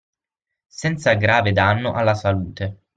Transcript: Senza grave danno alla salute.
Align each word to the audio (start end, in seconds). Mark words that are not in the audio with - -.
Senza 0.65 1.13
grave 1.13 1.51
danno 1.51 1.93
alla 1.93 2.15
salute. 2.15 2.85